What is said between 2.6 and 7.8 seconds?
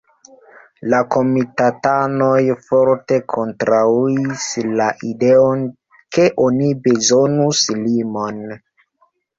forte kontraŭis la ideon ke oni bezonus